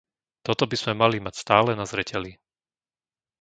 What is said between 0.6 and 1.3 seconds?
by sme mali